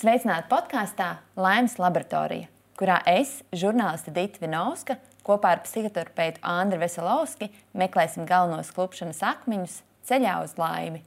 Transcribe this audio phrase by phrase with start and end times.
[0.00, 2.46] Sveicināti podkāstā Laimes laboratorija,
[2.80, 4.94] kurā es, žurnāliste Dita Vinovska,
[5.26, 9.74] kopā ar psihoterapeitu Andru Veselovski meklēsim galvenos klupšanas akmeņus
[10.08, 11.02] ceļā uz laimi.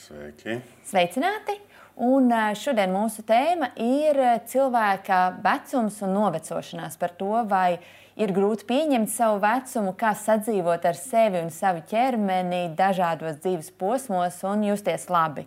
[0.00, 0.56] Sveiki!
[0.88, 1.58] Sveicināti!
[1.96, 4.16] Un šodien mūsu tēma ir
[4.48, 7.76] cilvēka vecums un novecošanās par to, vai
[8.16, 14.40] ir grūti pieņemt savu vecumu, kā sadzīvot ar sevi un savu ķermeni dažādos dzīves posmos
[14.48, 15.46] un justies labi.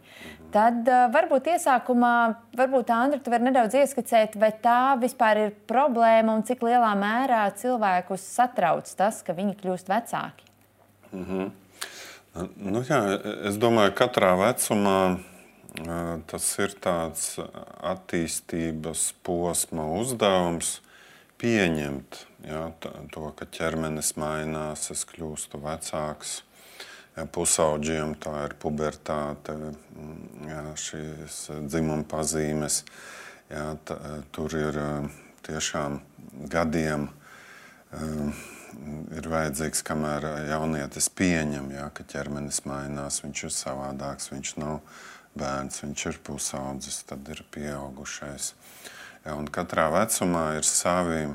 [0.54, 2.14] Tad varbūt iesākumā,
[2.56, 7.44] varbūt Andri, tu vari nedaudz ieskicēt, vai tā vispār ir problēma un cik lielā mērā
[7.60, 10.52] cilvēkus satrauc tas, ka viņi kļūst vecāki.
[11.12, 11.54] Mm -hmm.
[12.56, 13.00] Nu, jā,
[13.48, 15.18] es domāju, ka katrā vecumā
[16.30, 17.36] tas ir tāds
[17.84, 20.80] attīstības posma uzdevums
[21.42, 22.64] pieņemt jā,
[23.14, 26.42] to, ka ķermenis mainās, es kļūstu vecāks.
[27.16, 29.56] Jā, pusaudžiem tā ir pubertāte,
[30.50, 31.38] jā, šīs
[31.70, 32.82] dzimuma pazīmes.
[33.52, 34.00] Jā, tā,
[34.36, 34.80] tur ir
[35.46, 36.02] tiešām
[36.52, 37.08] gadiem.
[39.16, 44.82] Ir vajadzīgs, kamēr jaunietis pieņem, jā, ka ķermenis mainās, viņš ir savādāks, viņš nav
[45.40, 48.54] bērns, viņš ir pusaudzis, tad ir pieaugušais.
[49.26, 51.28] Jā, katrā vecumā ir savi,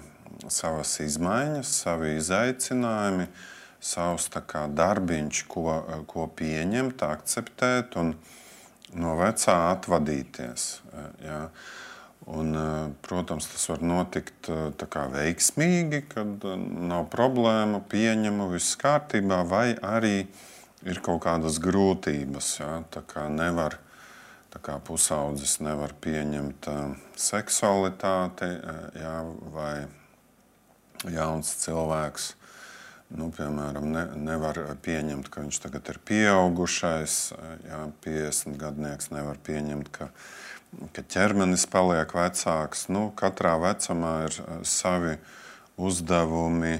[0.49, 3.27] savas izmaiņas, savi izaicinājumi,
[3.81, 5.67] savs kā, darbiņš, ko,
[6.11, 8.15] ko pieņemt, akceptēt un
[8.95, 10.71] no vecā atvadīties.
[11.25, 11.45] Jā.
[12.31, 12.53] Un,
[13.03, 20.29] protams, tas var notikt kā, veiksmīgi, kad nav problēma, pieņemu viss kārtībā, vai arī
[20.87, 22.53] ir kaut kādas grūtības.
[22.61, 22.75] Ja?
[22.93, 23.81] Tā kā nevar,
[24.87, 26.67] pusaudzis nevar pieņemt
[27.17, 28.51] seksualitāti,
[28.99, 29.15] ja?
[29.55, 29.87] vai
[31.11, 32.35] jauns cilvēks.
[33.11, 37.33] Nu, piemēram, ne, nevar pieņemt, ka viņš tagad ir pieaugušais,
[37.67, 40.11] ja 50 gadnieks nevar pieņemt, ka
[40.95, 42.87] ka ķermenis paliek vecāks.
[42.93, 45.17] Nu, katrā vecumā ir eh, savi
[45.81, 46.79] uzdevumi,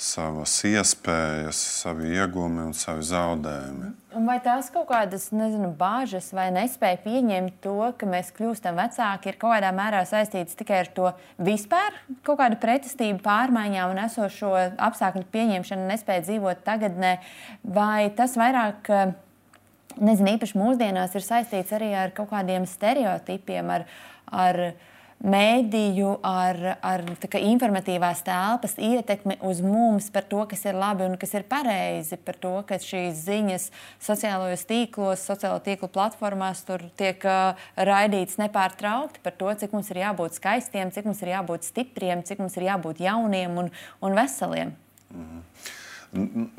[0.00, 3.90] savas iespējas, savi iegūmi un savi zaudējumi.
[4.26, 9.38] Vai tās kaut kādas nezinu, bāžas vai nespēja pieņemt to, ka mēs kļūstam vecāki, ir
[9.40, 14.54] kaut kādā mērā saistīts tikai ar to vispār kaut kādu pretestību pārmaiņām un esošo
[14.88, 17.18] apstākļu pieņemšanu, nespēja dzīvot tagadnē,
[17.62, 18.90] vai tas vairāk
[20.00, 23.86] nezinu, īpaši mūsdienās ir saistīts arī ar kaut kādiem stereotipiem, ar,
[24.32, 24.62] ar
[25.20, 31.18] mēdīju, ar, ar kā, informatīvās telpas ietekmi uz mums par to, kas ir labi un
[31.20, 33.66] kas ir pareizi, par to, ka šīs ziņas
[34.02, 36.64] sociālajos tīklos, sociālo tīklu platformās
[36.96, 41.68] tiek uh, raidītas nepārtraukti par to, cik mums ir jābūt skaistiem, cik mums ir jābūt
[41.68, 43.70] stipriem, cik mums ir jābūt jauniem un,
[44.00, 44.74] un veseliem.
[45.12, 45.44] Mm.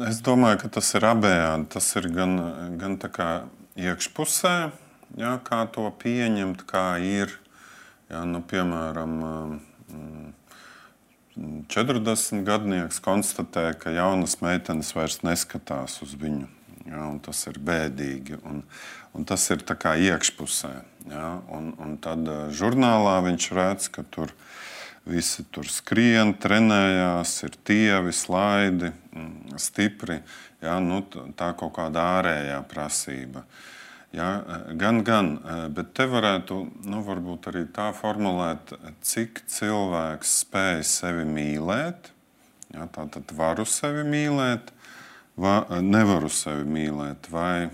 [0.07, 1.67] Es domāju, ka tas ir abējādi.
[1.73, 2.37] Tas ir gan,
[2.79, 2.95] gan
[3.75, 4.55] iekšpusē,
[5.19, 7.40] jā, kā to pieņemt, kā ir.
[8.11, 9.13] Jā, nu, piemēram,
[11.71, 16.49] 40 gadnieks konstatē, ka jaunas meitenes vairs neskatās uz viņu.
[16.91, 18.41] Jā, tas ir bēdīgi.
[18.43, 18.63] Un,
[19.15, 20.73] un tas ir iekšpusē.
[21.07, 24.35] Jā, un, un tad žurnālā viņš redz, ka tur
[25.01, 30.19] Visi tur skrien, trenējās, ir tievi, slaidi, mm, stipri.
[30.61, 31.01] Ja, nu,
[31.33, 33.41] tā kaut kāda ārējā prasība.
[34.11, 34.43] Ja,
[34.75, 35.37] gan, gan,
[35.71, 36.55] bet te varētu
[36.91, 36.99] nu,
[37.47, 38.73] arī tā formulēt,
[39.07, 42.11] cik cilvēks spēj sevi mīlēt.
[42.75, 44.73] Ja, tā tad varu sevi mīlēt,
[45.39, 47.69] vai nevaru sevi mīlēt, vai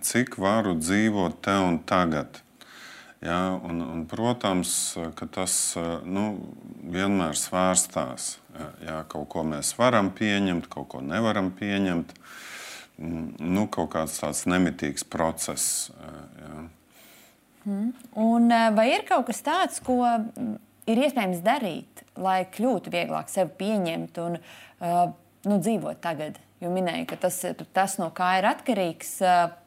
[0.00, 2.40] cik varu dzīvot te un tagad.
[3.24, 4.72] Ja, un, un, protams,
[5.16, 6.24] ka tas nu,
[6.96, 8.38] vienmēr svārstās.
[8.84, 12.16] Ja, kaut ko mēs varam pieņemt, kaut ko nevaram pieņemt.
[12.16, 12.52] Mm,
[12.98, 15.90] nu, kaut kāds tāds nemitīgs process.
[16.40, 16.64] Ja.
[17.64, 17.90] Mm.
[18.20, 20.02] Un, vai ir kaut kas tāds, ko
[20.90, 25.06] ir iespējams darīt, lai kļūtu vieglāk sevi pieņemt un uh,
[25.48, 26.38] nu, dzīvot tagad?
[26.62, 27.40] Jo minēja, ka tas
[27.76, 29.16] tas, no kā ir atkarīgs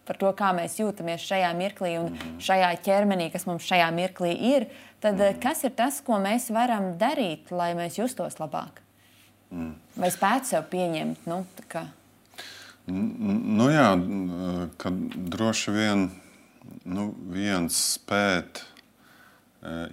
[0.08, 2.38] par to, kā mēs jūtamies šajā mirklī un mhm.
[2.42, 4.70] šajā ķermenī, kas mums šajā mirklī ir.
[5.04, 8.82] Tad kas ir tas, ko mēs varam darīt, lai mēs justos labāk?
[9.52, 9.76] Mhm.
[10.00, 11.28] Vai spētu sev pieņemt?
[11.30, 11.44] Nu,
[12.88, 13.92] nu jā,
[14.80, 14.92] ka
[15.36, 16.08] droši vien
[16.88, 18.64] nu, viens spēt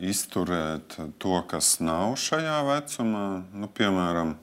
[0.05, 4.37] izturēt to, kas nav šajā vecumā, nu, piemēram,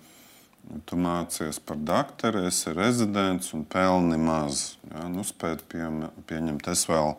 [0.85, 4.77] Tu mācies par doktoru, esi rezidents un pelni maz.
[4.91, 5.07] Ja?
[5.11, 5.83] Nu, spēt pie,
[6.29, 7.15] pieņemt, es vēl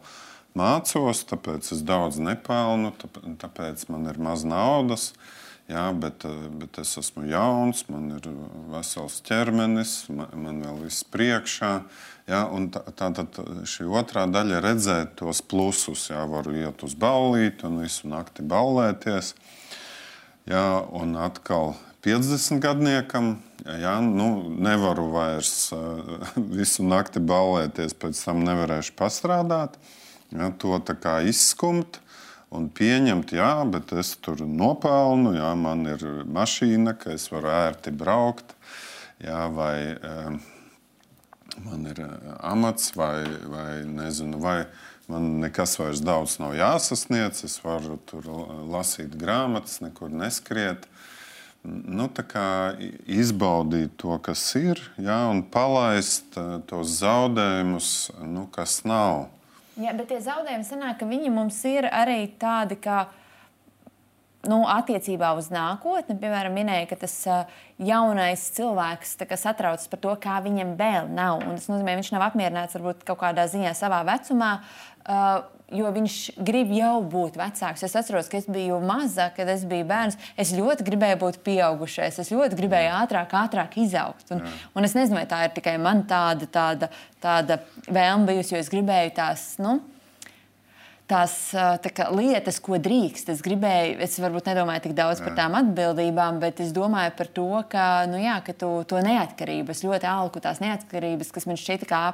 [0.56, 2.94] mācos, tāpēc es daudz nepelnu,
[3.42, 5.10] tāpēc man ir maz naudas.
[5.72, 6.24] Jā, bet,
[6.60, 8.26] bet es esmu jauns, man ir
[8.72, 11.70] vesels ķermenis, man, man vēl viss priekšā.
[12.28, 12.42] Jā,
[12.74, 13.38] tā, tā tad
[13.68, 16.10] šī otrā daļa redzēt tos plusus.
[16.10, 19.32] Jā, varu iet uz ballīti un visu nakti ballēties.
[20.50, 21.72] Jā, un atkal
[22.04, 23.32] 50 gadniekam
[23.64, 25.70] jā, nu, nevaru vairs
[26.60, 29.80] visu nakti ballēties, pēc tam nevarēšu pastrādāt.
[30.34, 32.02] Jā, to tā kā izskumt
[32.52, 37.92] un pieņemt, jā, bet es tur nopelnu, jā, man ir mašīna, ka es varu ērti
[37.96, 38.54] braukt,
[39.22, 40.38] jā, vai um,
[41.66, 44.62] man ir uh, amats, vai, vai nezinu, vai
[45.10, 48.28] man nekas vairs daudz nav jāsasniedz, es varu tur
[48.70, 50.88] lasīt grāmatas, nekur neskriet.
[51.62, 52.08] Nu,
[53.06, 57.92] izbaudīt to, kas ir, jā, un palaist uh, tos zaudējumus,
[58.26, 59.28] nu, kas nav.
[59.80, 63.06] Jā, bet tie zaudējumi sanāk, ka viņi mums ir arī tādi, kā
[64.48, 66.16] nu, attiecībā uz nākotni.
[66.18, 67.14] Piemēram, minēja, ka tas
[67.82, 71.44] jaunais cilvēks satraucas par to, kā viņam vēl nav.
[71.46, 74.56] Un tas nozīmē, ka viņš nav apmierināts varbūt kaut kādā ziņā savā vecumā.
[75.72, 77.80] Jo viņš grib jau būt vecāks.
[77.86, 80.18] Es atceros, ka es biju maza, kad es biju bērns.
[80.36, 84.26] Es ļoti gribēju būt pieaugušais, es ļoti gribēju ātrāk, ātrāk izaugt.
[84.34, 84.52] Un, Jā.
[84.76, 86.90] un es nezinu, vai tā ir tikai man tāda, tāda,
[87.24, 89.46] tāda vēlme bijusi, jo es gribēju tās.
[89.64, 89.78] Nu,
[91.12, 91.36] tās
[91.84, 93.30] tā lietas, ko drīkst.
[93.34, 95.28] Es gribēju, es varbūt nedomāju tik daudz jā.
[95.28, 99.74] par tām atbildībām, bet es domāju par to, ka, nu, jā, ka tu, to neatkarību,
[99.74, 102.04] es ļoti alku tās neatkarības, kas man šķita kā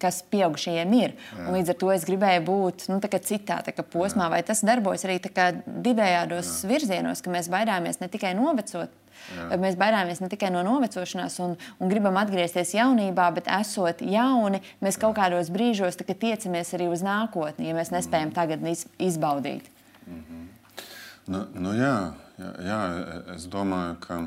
[0.00, 1.14] kas pieaugušajiem ir.
[1.52, 4.32] Līdz ar to es gribēju būt nu, citā posmā, Jā.
[4.32, 5.18] vai tas darbojas arī
[5.66, 6.70] divējādos Jā.
[6.70, 8.92] virzienos, ka mēs baidāmies ne tikai novecot.
[9.36, 9.58] Jā.
[9.60, 14.98] Mēs baidāmies ne tikai no novecošanās un, un gribam atgriezties jaunībā, bet esot jauni, mēs
[15.00, 18.36] kaut kādos brīžos tiecamies arī uz nākotni, ja mēs nespējam mm.
[18.36, 18.66] tagad
[18.98, 19.70] izbaudīt.
[20.06, 20.44] Mm -hmm.
[21.26, 21.96] nu, nu, jā,
[22.38, 22.80] jā, jā,
[23.36, 24.22] es domāju, ka,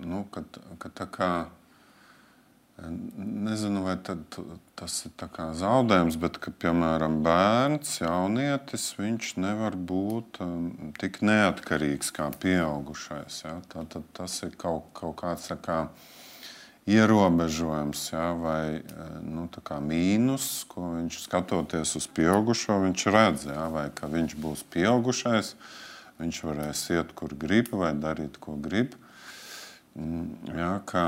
[0.00, 0.44] nu, ka,
[0.78, 1.30] ka tā kā
[2.80, 3.96] Nezinu, vai
[4.78, 5.12] tas ir
[5.58, 13.42] zaudējums, bet, ka, piemēram, bērns, jaunietis, viņš nevar būt um, tik neatkarīgs kā pieaugušais.
[13.44, 13.58] Ja?
[13.68, 15.82] Tā, tad tas ir kaut, kaut kāds kā,
[16.90, 18.32] ierobežojums ja?
[18.32, 19.46] vai eh, nu,
[19.84, 23.66] mīnus, ko viņš skatoties uz pieaugušo, viņš redz, ja?
[23.72, 25.54] vai ka viņš būs pieaugušais,
[26.20, 28.96] viņš varēs iet, kur grib, vai darīt, ko grib.
[29.98, 30.72] Mm, ja?
[30.88, 31.04] Ka,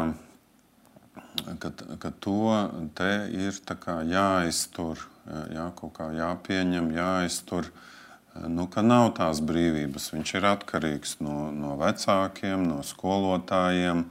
[1.59, 2.43] ka, ka to
[3.35, 3.59] ir
[4.09, 5.01] jāiztur,
[5.53, 7.71] jā, kaut kā jāpieņem, jāiztur.
[8.49, 10.09] Nu, ka nav tās brīvības.
[10.15, 14.07] Viņš ir atkarīgs no, no vecākiem, no skolotājiem.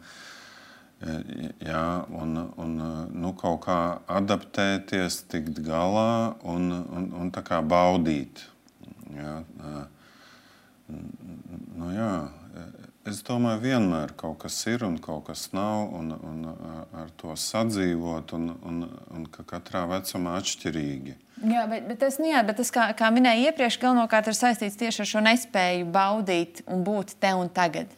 [1.65, 2.75] Jā, un, un
[3.09, 7.31] nu, kaut kā adaptēties, tikt galā un, un, un
[7.65, 8.43] baudīt.
[9.17, 9.39] Jā,
[10.91, 12.13] nu, jā,
[13.09, 16.43] Es domāju, vienmēr kaut kas ir un kaut kas nav, un, un
[17.01, 21.15] ar to sadzīvot, un, un, un ka katrā vecumā atšķirīgi.
[21.41, 24.77] Jā, bet, bet tas, nu jā, bet tas kā, kā minēju iepriekš, galvenokārt ir saistīts
[24.77, 27.89] tieši ar šo nespēju baudīt un būt te un tagad.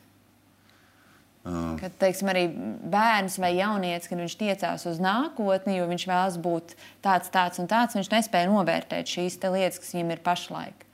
[1.43, 1.73] Uh.
[1.81, 6.77] Kad teiksim, arī bērns vai jaunietis, kad viņš tiecās uz nākotni, jo viņš vēlas būt
[7.03, 10.87] tāds, tāds un tāds, viņš nespēja novērtēt šīs lietas, kas viņam ir pašlaik.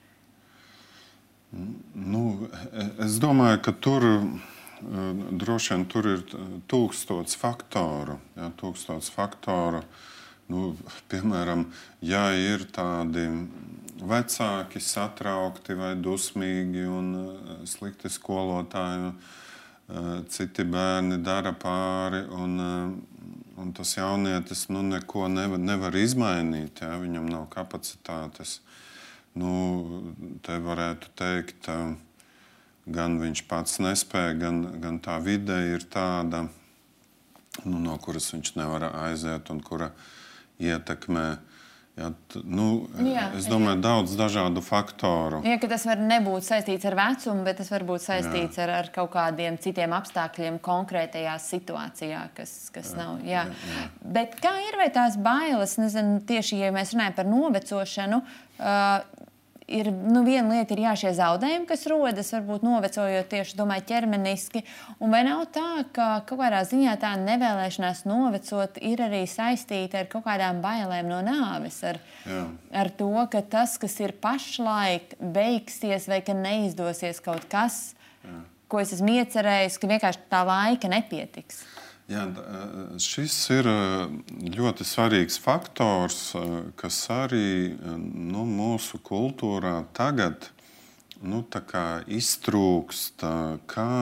[1.50, 2.48] Nu,
[3.02, 4.06] es domāju, ka tur
[4.80, 6.22] droši vien tur ir
[6.70, 8.20] tūkstots faktoru.
[8.38, 9.82] Ja, tūkstots faktoru.
[10.50, 10.72] Nu,
[11.10, 11.66] piemēram,
[12.02, 13.26] ja ir tādi
[14.00, 17.12] vecāki, satraukti vai dusmīgi un
[17.68, 19.12] slikti skolotāji,
[20.30, 22.24] citi bērni dara pāri.
[22.30, 22.56] Un,
[23.60, 26.82] un tas jaunietis nu, neko nevar, nevar izmainīt.
[26.82, 28.60] Ja, viņam nav kapacitātes
[29.38, 29.52] nu,
[30.42, 31.68] te varētu teikt,
[32.90, 36.46] gan viņš pats nespēja, gan, gan tā vide ir tāda,
[37.64, 39.92] nu, no kuras viņš nevar aiziet un kura
[40.60, 41.26] ietekmē.
[42.00, 42.08] Jā,
[42.48, 42.66] nu,
[43.04, 43.82] jā, es domāju, jā.
[43.84, 45.42] daudz dažādu faktoru.
[45.44, 48.64] Jā, tas var nebūt saistīts ar vecumu, bet tas var būt saistīts jā.
[48.64, 53.20] ar, ar kaut kādiem citiem apstākļiem konkrētajā situācijā, kas, kas jā, nav.
[53.26, 53.44] Jā.
[53.50, 53.86] Jā, jā.
[54.16, 59.26] Bet kā ir vai tās bailes, nezinu, tieši ja mēs runājam par novecošanu, uh,
[59.70, 64.62] ir nu, viena lieta, ir jā, šie zaudējumi, kas rodas, varbūt novecojot tieši domāju, ķermeniski.
[64.98, 70.10] Un vai nav tā, ka kaut kādā ziņā tā nevēlēšanās novecot ir arī saistīta ar
[70.12, 72.44] kaut kādām bailēm no nāves, ar, jā.
[72.82, 77.92] ar to, ka tas, kas ir pašlaik, beigsies vai ka neizdosies kaut kas,
[78.26, 78.40] jā.
[78.70, 81.64] ko es esmu iecerējis, ka vienkārši tā laika nepietiks.
[82.10, 82.24] Jā,
[82.98, 83.68] šis ir
[84.56, 86.32] ļoti svarīgs faktors,
[86.80, 90.48] kas arī nu, mūsu kultūrā tagad
[91.22, 91.44] nu,
[92.18, 93.22] iztrūkst,
[93.70, 93.94] kā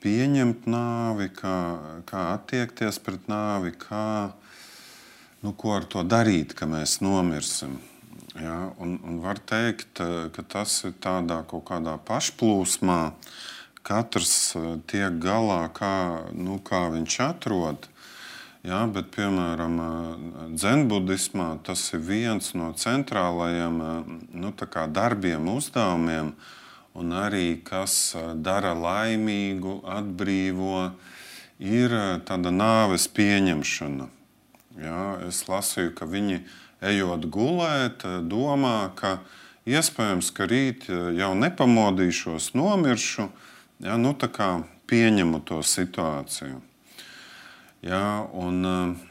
[0.00, 1.56] pieņemt nāvi, kā,
[2.08, 4.32] kā attiekties pret nāvi, kā,
[5.44, 7.76] nu, ko ar to darīt, ka mēs nomirsim.
[8.40, 10.00] Ja, un, un var teikt,
[10.32, 13.02] ka tas ir tādā kaut kādā pašplūsmā.
[13.82, 14.54] Katrs
[14.90, 15.94] tiek galā, kā,
[16.34, 17.88] nu, kā viņš atrod.
[18.62, 19.78] Ja, bet, piemēram,
[20.54, 23.78] dzenbudismā tas ir viens no centrālajiem
[24.38, 24.52] nu,
[24.94, 26.50] darbiem, uzdevumiem, uh,
[26.94, 30.92] un arī kas dara laimīgu, atbrīvo,
[31.62, 31.94] ir
[32.28, 34.08] tāda nāves pieņemšana.
[34.82, 36.42] Ja, es lasīju, ka viņi
[36.82, 39.18] ejot gulēt, domā, ka
[39.68, 43.28] iespējams, ka rīt jau nepamodīšos, nomiršu,
[43.82, 44.14] ja, nu,
[44.92, 46.60] pieņemu to situāciju.
[47.82, 49.08] Ja, un, uh,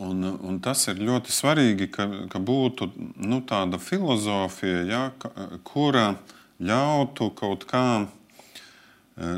[0.00, 2.86] Un, un tas ir ļoti svarīgi, ka, ka būtu
[3.20, 5.00] nu, tāda filozofija, ja,
[5.68, 6.14] kura
[6.56, 8.06] ļautu kaut kā e,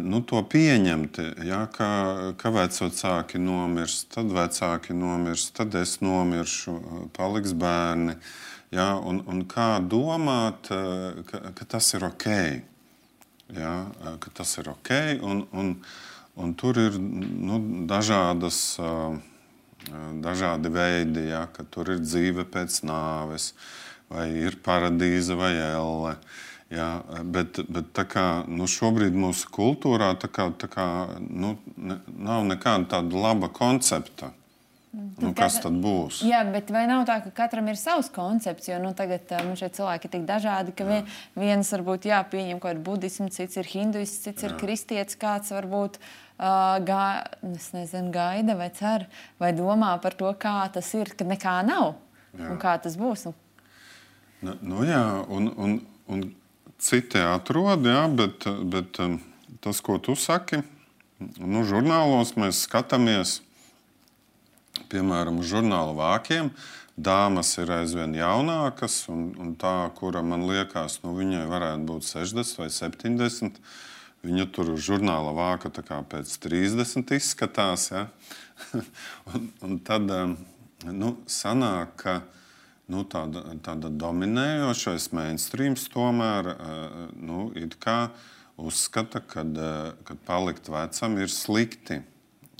[0.06, 1.18] nu, to pieņemt.
[1.48, 1.88] Ja, ka,
[2.38, 6.76] ka vecāki nomirs, tad vecāki nomirs, tad es nomiršu,
[7.18, 8.14] paliks bērni.
[8.70, 12.28] Ja, un, un kā domāt, e, ka, ka tas ir ok.
[13.52, 13.74] Ja,
[14.20, 14.90] ka tas ir ok,
[15.28, 15.74] un, un,
[16.40, 18.78] un tur ir nu, dažādas.
[20.22, 23.48] Dažādi veidi, ja, ka tur ir dzīve pēc nāves,
[24.06, 26.12] vai ir paradīze vai elle.
[26.70, 30.86] Ja, bet bet kā, nu, šobrīd mūsu kultūrā tā kā, tā kā,
[31.26, 34.30] nu, ne, nav nekāda tāda laba koncepta.
[34.92, 36.18] Nu, kas tad būs?
[36.28, 38.66] Jā, bet vai nav tā, ka katram ir savs koncepts?
[38.68, 42.58] Jo nu, tagad mums šie cilvēki ir tik dažādi, ka vien, viens varbūt jā, pieņem
[42.60, 44.50] kaut kādu budismu, cits ir hinduists, cits jā.
[44.50, 47.06] ir kristietis, kāds varbūt uh, gā,
[47.40, 49.06] nezinu, gaida vai cer,
[49.40, 51.94] vai domā par to, kā tas ir, kad nekā nav
[52.36, 52.50] jā.
[52.50, 53.30] un kā tas būs.
[54.44, 55.78] Nu, nu jā, un, un,
[56.12, 56.26] un
[56.82, 59.00] citi atrod, jā, bet, bet
[59.64, 60.60] tas, ko tu saki,
[61.40, 63.38] nu, žurnālos mēs skatāmies,
[64.92, 66.52] piemēram, uz žurnālu vākiem.
[66.92, 72.60] Dāmas ir aizvien jaunākas, un, un tā, kura man liekas, nu, viņai varētu būt 60
[72.60, 73.62] vai 70
[74.22, 75.70] Viņa tur žurnāla vāka
[76.06, 77.88] pēc 30 izskatās.
[77.90, 78.06] Ja?
[79.34, 80.06] un, un tad
[80.86, 82.14] nu, sanāk, ka
[82.92, 86.52] nu, tāda, tāda dominējošais mainstreams tomēr
[87.18, 87.48] nu,
[88.62, 91.98] uzskata, ka palikt vecam ir slikti.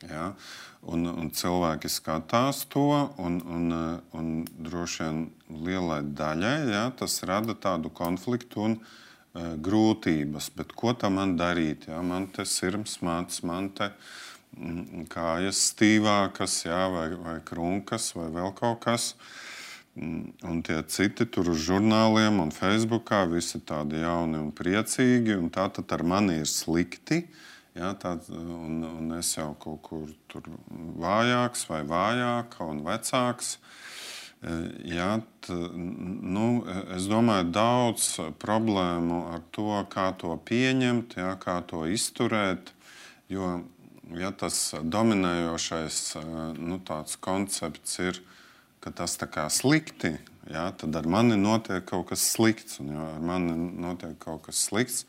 [0.03, 0.33] Ja?
[0.83, 2.89] Un, un cilvēki skatās to,
[3.23, 3.69] un, un,
[4.19, 4.33] un
[4.67, 5.21] droši vien
[5.63, 8.65] lielai daļai ja, tas rada tādu konfliktu.
[8.67, 8.99] Un, uh,
[9.33, 11.87] Eh, grūtības, bet ko tam man darīt?
[11.89, 12.03] Ja?
[12.05, 16.83] Man te sirds mācis, man te mm, kājas stīvākas, ja?
[16.93, 19.07] vai, vai krunkas, vai vēl kaut kas.
[19.97, 25.49] Mm, un tie citi tur uz žurnāliem un Facebookā visi tādi jauni un priecīgi, un
[25.55, 27.23] tā tad ar mani ir slikti.
[27.79, 30.49] Ja, tā, un, un es jau kaut kur tur
[31.01, 33.57] vājāks vai vājāka un vecāks.
[34.91, 36.47] Jā, t, nu,
[36.97, 38.09] es domāju, daudz
[38.43, 42.75] problēmu ar to, kā to pieņemt, jā, kā to izturēt.
[43.33, 43.61] Jo
[44.19, 46.01] ja tas dominējošais
[46.59, 46.79] nu,
[47.23, 48.21] koncepts ir,
[48.83, 50.17] ka tas ir slikti,
[50.51, 52.81] jā, tad ar mani notiek kaut kas slikts.
[52.83, 55.05] Un, ja ar mani notiek kaut kas slikts,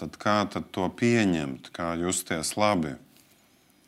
[0.00, 2.96] tad kā tad to pieņemt, kā justies labi?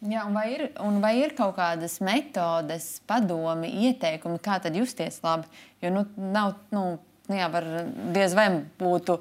[0.06, 0.68] Jā, vai, ir,
[1.00, 5.48] vai ir kaut kādas metodes, padomi, ieteikumi, kā tad justies labi?
[5.80, 6.82] Jo nu, nav, nu,
[7.30, 7.64] nu jā, var,
[8.14, 8.44] diez vai
[8.78, 9.16] būtu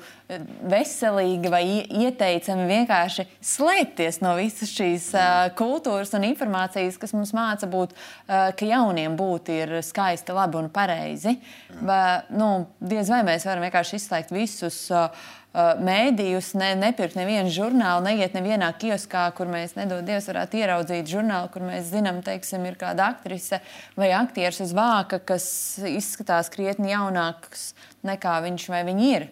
[0.68, 7.72] veselīgi vai ieteicami vienkārši slēpties no visas šīs uh, kultūras un informācijas, kas mums māca
[7.72, 11.38] būt, uh, ka jauniem būt ir skaisti, labi un pareizi.
[11.80, 12.04] Vai,
[12.36, 14.84] nu, diez vai mēs varam vienkārši izslēgt visus.
[14.92, 15.08] Uh,
[15.56, 21.52] mēdījus, ne, nepirkt nevienu žurnālu, neiet nevienā kioskā, kur mēs, nedod Dievs, varētu ieraudzīt žurnālu,
[21.54, 23.62] kur mēs zinām, teiksim, ir kāda aktrise
[23.96, 25.48] vai aktieris uz vāka, kas
[25.88, 27.72] izskatās krietni jaunāks
[28.06, 29.28] nekā viņš vai viņa ir.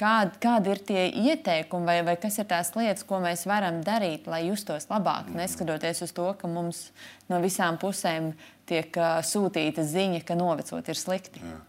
[0.00, 1.02] Kādi, kādi ir tie
[1.32, 6.00] ieteikumi, vai, vai kas ir tās lietas, ko mēs varam darīt, lai justos labāk, neskatoties
[6.06, 6.86] uz to, ka mums
[7.28, 8.30] no visām pusēm
[8.68, 11.44] tiek uh, sūtīta ziņa, ka novecot ir slikti?
[11.44, 11.60] Jā.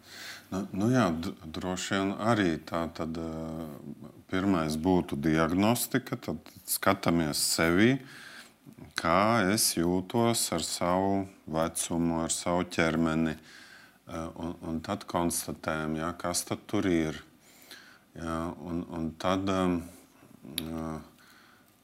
[0.47, 1.09] Nu, nu jā,
[1.43, 3.17] droši vien arī tā tad
[4.31, 6.15] pirmais būtu diagnostika.
[6.15, 7.97] Tad skatāmies sevi,
[8.95, 13.35] kā es jūtos ar savu vecumu, ar savu ķermeni.
[14.39, 17.19] Un, un tad konstatējam, jā, kas tad tur ir.
[18.15, 19.51] Jā, un, un tad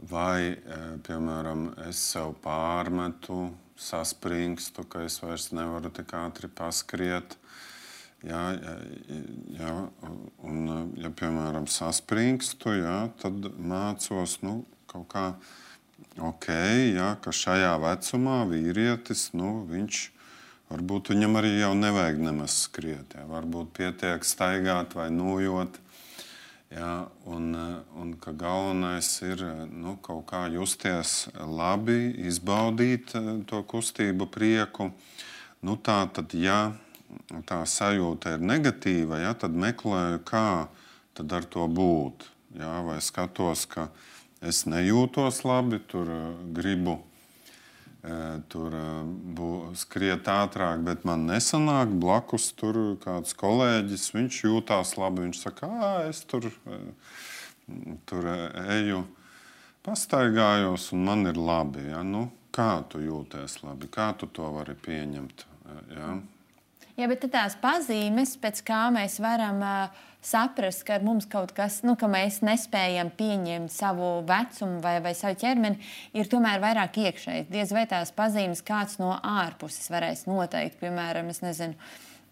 [0.08, 0.56] vai,
[1.04, 7.36] piemēram, es sev pārmetu, saspringstu, ka es vairs nevaru tik ātri paskriet
[8.24, 8.42] Jā,
[9.52, 9.72] jā,
[10.48, 10.60] un,
[10.96, 15.24] ja, piemēram, saspringstu, jā, tad mācos nu, kaut kā,
[16.30, 16.48] ok,
[16.96, 20.06] jā, ka šajā vecumā vīrietis, nu, viņš
[20.72, 23.18] varbūt viņam arī jau nevajag nemaz skriet.
[23.18, 25.82] Jā, varbūt pietiek staigāt vai nojot.
[26.74, 26.94] Jā,
[27.30, 27.52] un,
[28.00, 33.14] un ka galvenais ir nu, kaut kā justies labi, izbaudīt
[33.52, 34.94] to kustību, prieku.
[35.60, 36.72] Nu, tā tad, ja
[37.50, 40.68] tā sajūta ir negatīva, ja, tad meklēju, kā
[41.18, 42.28] tad ar to būt.
[42.58, 43.88] Ja, vai skatos, ka
[44.46, 47.00] es nejūtos labi, tur eh, gribu
[48.06, 51.96] eh, tur eh, skriet ātrāk, bet man nesanāk.
[52.04, 55.26] Blakus tur kāds kolēģis, viņš jūtās labi.
[55.28, 56.52] Viņš saka, ah, es tur,
[58.10, 58.30] tur
[58.78, 59.02] eju,
[59.86, 61.88] pastaigājos, un man ir labi.
[61.90, 62.04] Ja?
[62.06, 63.90] Nu, kā tu jūties labi?
[63.90, 65.48] Kā tu to vari pieņemt?
[65.96, 66.14] Ja?
[66.94, 71.96] Jā, bet tās pazīmes, pēc kā mēs varam uh, saprast, ka mums kaut kas, nu,
[71.98, 75.82] ka mēs nespējam pieņemt savu vecumu vai, vai savu ķermeni,
[76.14, 77.48] ir tomēr vairāk iekšēji.
[77.50, 81.74] Diez vai tās pazīmes kāds no ārpuses varēs noteikt, piemēram, es nezinu.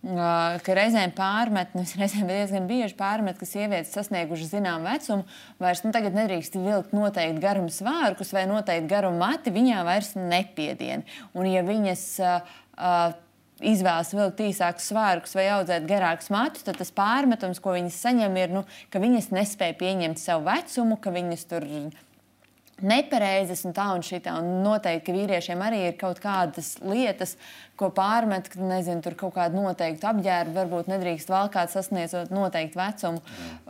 [0.01, 5.25] Uh, ka reizēm pārmet, nu, reizēm diezgan bieži pārmet, ka sievietes sasniegušas zināmu vecumu,
[5.61, 11.05] vairs nu, nedrīkst vilkt noteikti garumu svārkus vai noteikti garumu mati, viņā vairs nepiedien.
[11.33, 13.19] Un, ja viņas uh, uh,
[13.61, 18.55] izvēlas vilkt īsākus svārkus vai audzēt garākus matus, tad tas pārmetums, ko viņas saņem, ir,
[18.55, 18.63] nu,
[18.93, 21.67] ka viņas nespēja pieņemt savu vecumu, ka viņas tur
[22.81, 24.33] nepareizas un tā un šitā.
[24.41, 27.35] Un noteikti, ka vīriešiem arī ir kaut kādas lietas,
[27.79, 33.21] ko pārmet, ka nezinu, tur kaut kādu noteiktu apģērbu varbūt nedrīkst valkāt sasniedzot noteiktu vecumu.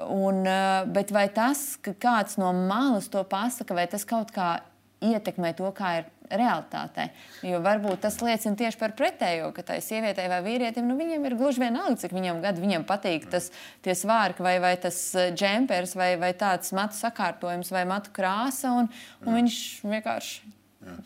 [0.08, 4.62] Un, eh, bet vai tas, ka kāds no malas to pasaka, vai tas kaut kā
[5.02, 6.06] ietekmē to, kā ir
[6.38, 7.10] realitātē.
[7.46, 11.38] Jo varbūt tas liecina tieši par pretējo, ka tai sievietei vai vīrietim nu, viņiem ir
[11.40, 13.52] gluži vienalga, cik viņam gadu viņam patīk tas
[13.84, 18.90] svārki vai, vai tas eh, džempers vai, vai tāds matu sakārtojums vai matu krāsa, un,
[19.26, 20.58] un viņš vienkārši.
[20.82, 20.98] Jā.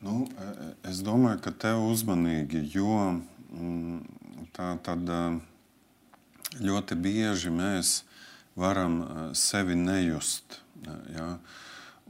[0.00, 2.98] Nu, e, e, es domāju, ka tev uzmanīgi, jo
[3.50, 3.98] mm,
[4.54, 5.22] tā tad e,
[6.62, 8.02] ļoti bieži mēs
[8.58, 9.00] varam
[9.36, 10.60] sevi nejust.
[11.14, 11.32] Ja?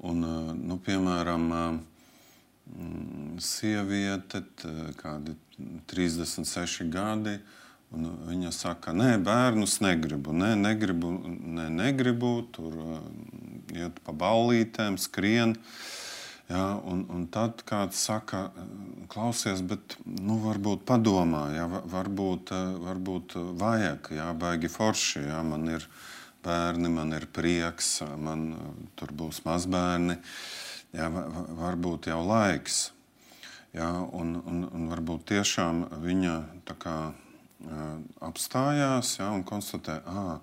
[0.04, 0.22] Un,
[0.54, 1.48] nu, piemēram,
[3.42, 4.42] sieviete,
[4.98, 5.36] kādi
[5.90, 7.38] 36 gadi.
[7.88, 11.08] Viņa saka, nē, bērnus negribu, nē, negribu,
[11.56, 12.98] nē, negribu tur uh,
[13.72, 15.56] iet pa ballītēm, skrien.
[16.52, 18.50] Ja, un, un tad kāds saka,
[19.12, 22.52] klausies, bet nu, varbūt padomā, ja, varbūt,
[22.84, 25.24] varbūt vajag, ja, baigi forši.
[25.28, 25.88] Ja, man ir
[26.44, 28.50] bērni, man ir prieks, man
[29.00, 30.20] tur būs mazbērni.
[30.20, 31.08] Uh, jā,
[31.58, 32.88] varbūt jau laiks.
[33.76, 36.36] Jā, un, un, un varbūt tiešām viņa
[36.80, 36.96] kā,
[38.24, 40.38] apstājās jā, un konstatē, ka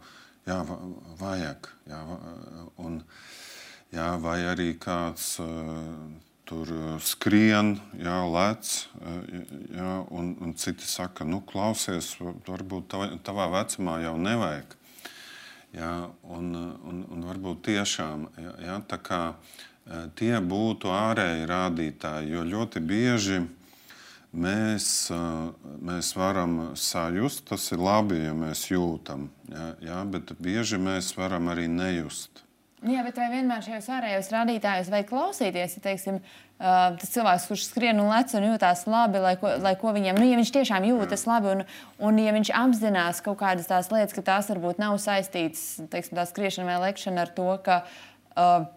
[0.45, 0.59] jā,
[1.19, 1.71] vajag.
[1.89, 2.03] Jā,
[2.81, 3.01] un,
[3.95, 5.35] jā, vai arī kāds
[6.45, 6.69] tur
[7.01, 8.71] skrien, jā, lec,
[9.73, 14.75] jā, un, un citi saka, nu, klausies, varbūt tavā, tavā vecumā jau nevajag.
[15.75, 15.91] Jā,
[16.31, 16.53] un,
[16.87, 19.21] un, un varbūt tiešām jā, jā, tā kā
[20.15, 22.31] tie būtu ārēji rādītāji.
[22.33, 23.43] Jo ļoti bieži
[24.35, 30.77] mēs, eh, mēs varam sajust, tas ir labi, ja mēs jūtam, jā, jā, bet bieži
[30.81, 32.43] mēs varam arī nejust.
[32.85, 35.77] Jā, bet vai vienmēr šajos ārējos rādītājos vajag klausīties?
[35.77, 39.73] Ja, teiksim, uh, tas cilvēks, kurš skrien un lec un jūtas labi, lai ko, lai
[39.79, 41.63] ko viņam, nu, ja viņš tiešām jūtas labi un,
[41.97, 46.27] un ja viņš apzinās kaut kādas tās lietas, ka tās varbūt nav saistītas, teiksim, tā
[46.29, 48.67] skriešana vai lekšana ar to, ka uh,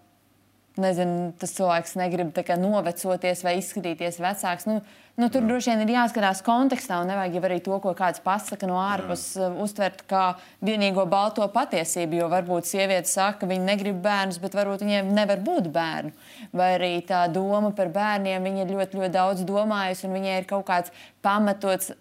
[0.81, 4.67] nezinu, tas cilvēks negrib novecoties vai izskatīties vecāks.
[4.69, 4.79] Nu,
[5.19, 5.49] nu, tur Jā.
[5.51, 9.61] droši vien ir jāskatās kontekstā, un nevajag arī to, ko kāds pasaka no ārpuses, uh,
[9.65, 10.25] uztvert kā
[10.65, 12.21] vienīgo balto patiesību.
[12.23, 16.13] Jo varbūt sieviete saka, ka viņa negrib bērnus, bet varbūt viņiem nevar būt bērnu.
[16.57, 20.53] Vai arī tā doma par bērniem, viņa ir ļoti, ļoti daudz domājusi, un viņai ir
[20.53, 21.95] kaut kāds pamatots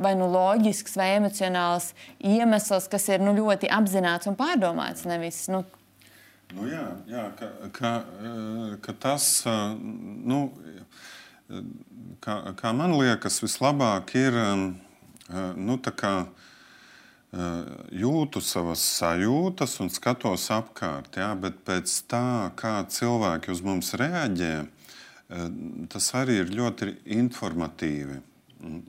[0.00, 5.06] vai nu loģisks, vai emocionāls iemesls, kas ir nu, ļoti apzināts un pārdomāts.
[5.08, 5.64] Nevis nu,
[6.50, 7.90] Nu, jā, jā ka, ka,
[8.82, 9.26] ka tas,
[9.78, 10.40] nu,
[12.22, 14.38] kā, kā man liekas, vislabāk ir
[15.30, 16.14] nu, kā,
[17.94, 21.20] jūtu savas sajūtas un skatos apkārt.
[21.20, 24.54] Jā, bet pēc tā, kā cilvēki uz mums reaģē,
[25.92, 28.18] tas arī ir ļoti informatīvi.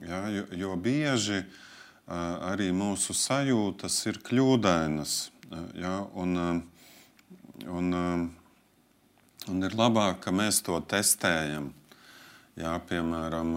[0.02, 1.44] Jā, jo, jo bieži
[2.10, 5.14] arī mūsu sajūtas ir kļūdainas.
[5.78, 6.64] Jā, un,
[7.60, 8.22] Un, um,
[9.52, 11.70] un ir labāk, ka mēs to testējam.
[12.56, 13.54] Jā, piemēram,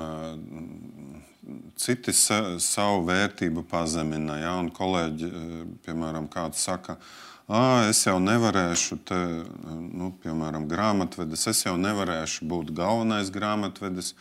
[1.76, 4.38] citi sa, savu vērtību pazemina.
[4.40, 5.30] Jā, un kolēģi,
[5.84, 6.96] piemēram, kāds saka,
[7.48, 9.20] ah, es jau nevarēšu, te,
[9.68, 14.14] nu, piemēram, grāmatvedis, es jau nevarēšu būt galvenais grāmatvedis,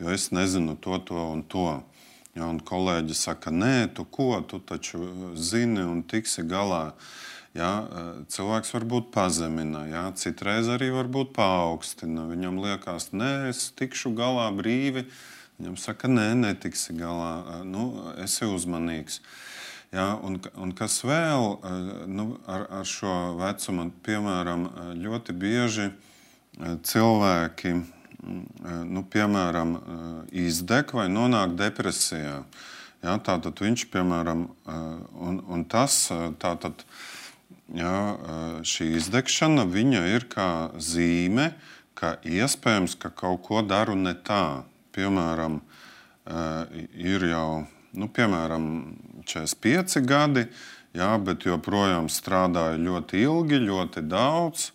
[0.00, 1.70] jo es nezinu to, to un to.
[2.32, 5.04] Ja, un kolēģi saka, nē, tu ko, tu taču
[5.36, 6.94] zini un tiksi galā.
[7.52, 7.70] Ja,
[8.32, 12.24] cilvēks varbūt pazemina, ja, citreiz arī varbūt paaugstina.
[12.30, 15.04] Viņam liekas, nē, es tikšu galā brīvi.
[15.58, 17.60] Viņam saka, nē, netiksi galā.
[17.68, 17.90] Nu,
[18.24, 19.20] esi uzmanīgs.
[19.92, 21.58] Ja, un, un kas vēl
[22.08, 24.64] nu, ar, ar šo vecumu, piemēram,
[24.96, 25.90] ļoti bieži
[26.56, 27.74] cilvēki
[28.88, 29.76] nu, piemēram,
[30.32, 32.40] izdeg vai nonāk depresijā.
[33.02, 34.46] Ja, tātad viņš, piemēram,
[35.28, 36.06] un, un tas
[36.40, 36.86] tātad
[37.70, 37.98] jā,
[38.66, 39.66] šī izdegšana
[40.14, 41.52] ir kā zīme,
[41.94, 44.64] ka iespējams, ka kaut ko daru ne tā.
[44.92, 45.60] Piemēram,
[46.94, 50.46] ir jau nu, piemēram, 45 gadi,
[50.96, 54.70] jā, bet joprojām strādāju ļoti ilgi, ļoti daudz,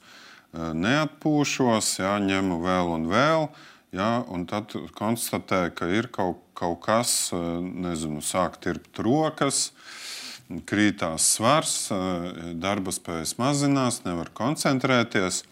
[0.54, 3.50] neatpūšos, jā, ņemu vēl un vēl.
[3.95, 10.07] Jā, un tad konstatēju, ka ir kaut, kaut kas, nezinu, sāk tirpt rokas, uh,
[10.70, 11.76] krītās svars,
[12.56, 15.44] darba spējas mazinās, nevar koncentrēties,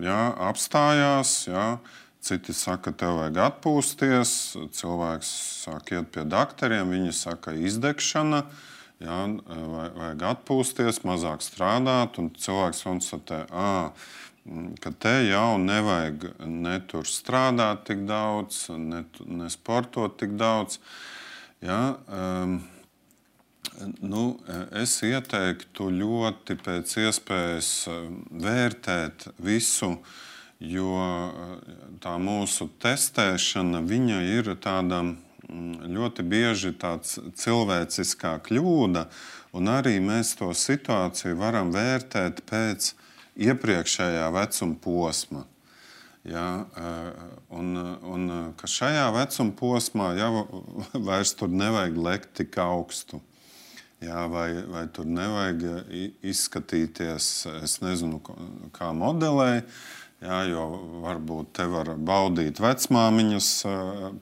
[0.00, 1.36] jā, apstājās.
[1.50, 1.66] Jā,
[2.22, 4.32] Citi saka, tev vajag atpūsties,
[4.78, 5.30] cilvēks
[5.64, 8.44] sāk iet pie doktoriem, viņi saka, izdegšana,
[9.02, 9.16] jā,
[9.50, 12.20] vajag atpūsties, mazāk strādāt.
[12.44, 13.40] Cilvēks konstatē,
[14.86, 20.78] ka te jau nevajag ne tur strādāt tik daudz, ne, ne sportot tik daudz.
[21.58, 22.60] Jā, um,
[24.02, 24.22] Nu,
[24.74, 28.00] es ieteiktu ļoti pēc iespējas eh,
[28.44, 29.94] vērtēt visu,
[30.58, 31.54] jo eh,
[32.02, 33.82] tā mūsu testēšana
[34.26, 39.06] ir tāda mm, ļoti bieži tāds cilvēciskā kļūda,
[39.54, 42.92] un arī mēs to situāciju varam vērtēt pēc
[43.36, 45.46] iepriekšējā vecuma posma.
[46.26, 47.10] Ja, eh,
[47.50, 50.64] un, un ka šajā vecuma posmā jau
[51.08, 53.22] vairs tur nevajag lekt tik augstu.
[54.02, 55.62] Jā, vai, vai tur nevajag
[56.26, 57.26] izskatīties,
[57.62, 58.18] es nezinu,
[58.74, 59.62] kā modelē,
[60.22, 60.66] jā, jo
[61.04, 63.50] varbūt te var baudīt vecmāmiņas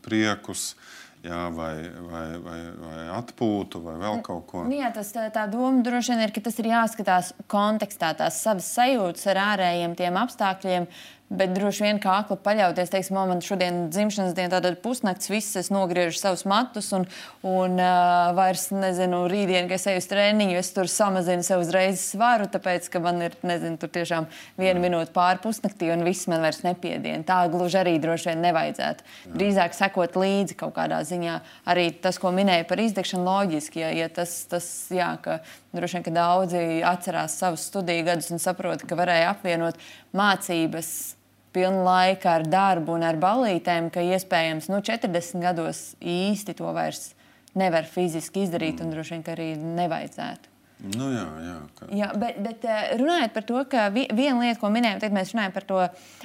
[0.05, 0.75] priekus.
[1.21, 1.75] Jā, vai,
[2.09, 4.73] vai, vai, vai atpūtu, vai vēl kaut ko tādu.
[4.73, 9.27] Jā, tas tā, doma droši vien ir, ka tas ir jāskatās kontekstā, tās savas sajūtas
[9.29, 10.89] ar ārējiem apstākļiem,
[11.31, 15.69] Bet droši vien kā akli paļauties, teiksim, man šodien dzimšanas diena, tātad pusnakts, viss es
[15.71, 17.05] nogriežu savus matus un,
[17.47, 22.03] un uh, vairs nezinu, rītdien, kad es eju uz treniņu, es tur samazinu sev uzreiz
[22.03, 24.27] svaru, tāpēc, ka man ir, nezinu, tur tiešām
[24.59, 27.23] viena minūte pāri pusnaktī un viss man vairs nepiedien.
[27.29, 29.07] Tā gluži arī droši vien nevajadzētu.
[29.31, 31.39] Drīzāk sekot līdzi kaut kādā ziņā.
[31.71, 35.39] Arī tas, ko minēja par izdegšanu, loģiski, ja, ja tas, tas jā, ka
[35.79, 39.79] droši vien, ka daudzi atcerās savus studiju gadus un saprot, ka varēja apvienot
[40.11, 41.20] mācības
[41.53, 47.13] pilna laika ar darbu un ar balītēm, ka iespējams nu, 40 gados īsti to vairs
[47.59, 48.87] nevar fiziski izdarīt mm.
[48.87, 50.51] un droši vien arī nevajadzētu.
[50.81, 51.87] Nu, jā, jā, ka...
[51.93, 55.53] jā, bet, bet eh, runājot par to, ka viena lieta, ko minējām, tad mēs runājam
[55.53, 55.81] par, to,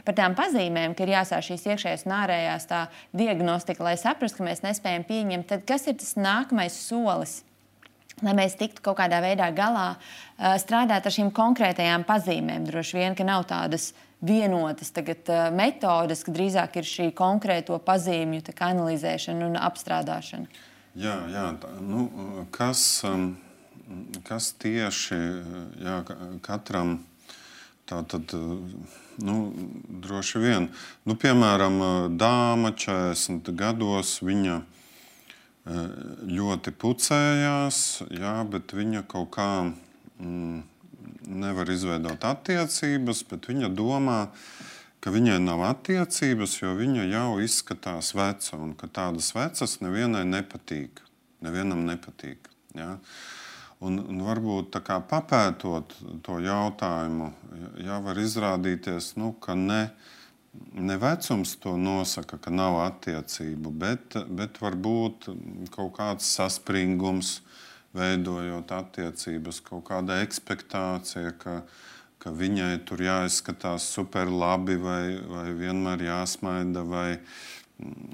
[0.08, 2.70] par tām pazīmēm, ka ir jāsāk šīs iekšējās un ārējās
[3.20, 5.50] diagnostika, lai saprastu, ka mēs nespējam pieņemt.
[5.50, 7.42] Tad kas ir tas nākamais solis?
[8.24, 9.98] Lai mēs tiktu kaut kādā veidā galā,
[10.40, 12.70] eh, strādāt ar šīm konkrētajām pazīmēm.
[12.70, 13.92] Droši vien, ka nav tādas
[14.26, 20.64] vienotas tagad, uh, metodes, ka drīzāk ir šī konkrēto pazīmju analizēšana un apstrādāšana.
[20.96, 22.06] Jā, jā tā, nu,
[22.56, 23.34] kas, um,
[24.28, 25.18] kas tieši
[25.84, 25.98] jā,
[26.46, 27.02] katram
[27.86, 28.32] tātad,
[29.22, 29.36] nu,
[30.06, 30.70] droši vien,
[31.06, 31.82] nu, piemēram,
[32.18, 34.62] dāma 40 gados, viņa
[36.30, 37.82] ļoti pucējās,
[38.14, 39.50] jā, bet viņa kaut kā.
[40.22, 40.64] Mm,
[41.28, 44.20] nevar izveidot attiecības, bet viņa domā,
[45.04, 51.02] ka viņai nav attiecības, jo viņa jau izskatās veca un ka tādas vecas nevienai nepatīk.
[51.46, 52.50] Nevienam nepatīk.
[52.78, 52.96] Ja?
[53.86, 55.94] Un, un varbūt tā kā papētot
[56.26, 57.32] to jautājumu,
[57.86, 59.82] jau var izrādīties, nu, ka ne,
[60.74, 65.30] ne vecums to nosaka, ka nav attiecību, bet, bet varbūt
[65.76, 67.42] kaut kāds saspringums
[67.96, 71.60] veidojot attiecības, kaut kāda expectācija, ka,
[72.22, 77.20] ka viņai tur jāizskatās super labi, vai, vai vienmēr jāsmaida, vai,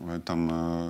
[0.02, 0.48] vai tam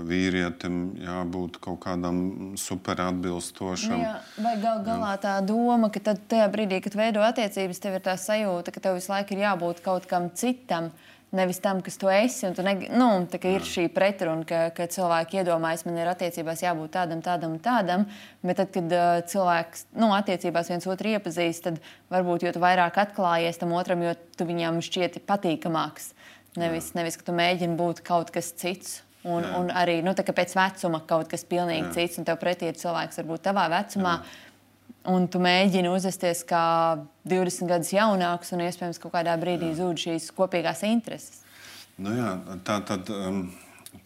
[0.08, 2.20] vīrietim jābūt kaut kādam
[2.60, 3.96] super atbilstošam.
[3.98, 8.00] Nu jā, vai gal galā tā doma, ka tad tajā brīdī, kad veido attiecības, tev
[8.00, 10.92] ir tā sajūta, ka tev visu laiku ir jābūt kaut kam citam
[11.32, 12.50] nevis tam, kas tu esi.
[12.56, 17.22] Tu ne, nu, ir šī pretruna, ka, ka cilvēki iedomājas, man ir attiecībās jābūt tādam,
[17.24, 18.06] tādam, tādam.
[18.44, 21.80] Bet tad, kad uh, cilvēks nu, attiecībās viens otru iepazīst, tad
[22.12, 26.12] varbūt jo vairāk atklājies tam otram, jo tu viņam šķiet patīkamāks.
[26.60, 27.00] Nevis, Jā.
[27.00, 29.00] nevis ka tu mēģini būt kaut kas cits.
[29.22, 29.58] Un, Jā.
[29.60, 31.98] un arī nu, pēc vecuma kaut kas pilnīgi Jā.
[32.00, 34.20] cits, un tev pretī ir cilvēks, varbūt tavā vecumā.
[34.20, 34.50] Jā
[35.10, 40.30] un tu mēģini uzvesties kā 20 gadus jaunāks, un iespējams, ka kādā brīdī zūd šīs
[40.38, 41.42] kopīgās intereses.
[42.02, 42.32] Nu jā,
[42.66, 43.44] tā tad, um,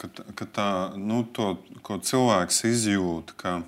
[0.00, 0.68] ka, ka tā,
[1.00, 1.54] nu, to,
[1.86, 3.58] ko cilvēks izjūt, ka,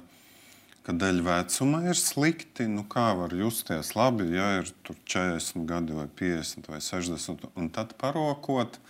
[0.86, 6.08] ka dēļ vecuma ir slikti, nu, kā var justies labi, ja ir 40 gadi vai
[6.20, 8.80] 50 vai 60, un tad parokot,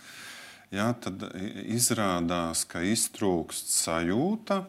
[0.75, 1.27] jā, tad
[1.67, 4.63] izrādās, ka iztrūkst sajūta,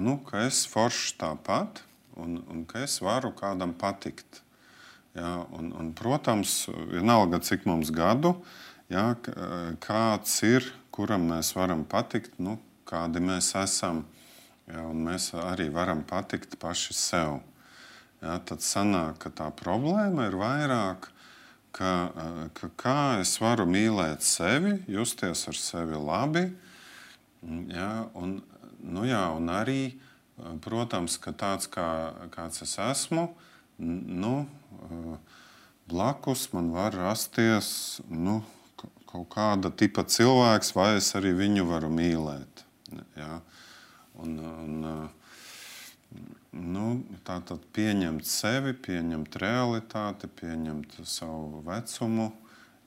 [0.00, 1.84] nu, ka es foršs tāpat,
[2.18, 4.42] un, un ka es varu kādam patikt.
[5.16, 8.36] Ja, un, un, protams, vienalga cik mums gadu,
[8.92, 9.16] ja,
[9.82, 14.04] kāds ir, kuram mēs varam patikt, nu, kādi mēs esam.
[14.68, 17.38] Ja, mēs arī varam patikt paši sev.
[18.20, 21.08] Ja, tad sanāk, ka tā problēma ir vairāk,
[21.72, 21.92] ka,
[22.58, 26.44] ka kā es varu mīlēt sevi, justies ar sevi labi,
[27.70, 28.40] ja, un,
[28.82, 29.82] nu, jā, un arī
[30.62, 31.88] Protams, ka tāds kā,
[32.30, 33.26] kāds es esmu,
[33.78, 34.34] nu,
[35.90, 38.40] blakus man var rasties nu,
[39.08, 42.64] kaut kāda tipa cilvēks, vai es arī viņu varu mīlēt.
[43.18, 43.40] Ja?
[44.22, 44.86] Un, un,
[46.52, 46.86] nu,
[47.26, 52.30] tā tad pieņemt sevi, pieņemt realitāti, pieņemt savu vecumu.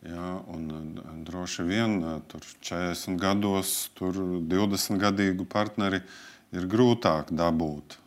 [0.02, 0.96] Ja, un,
[1.28, 2.00] droši vien
[2.32, 4.16] tur 40 gados, tur
[4.50, 6.16] 20 gadīgu partneri uh,
[6.56, 7.98] ir grūtāk dabūt.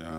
[0.00, 0.18] Jā.